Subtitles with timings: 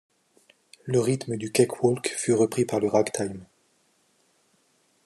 [0.85, 3.45] Le rythme du cake-walk fut repris par le ragtime.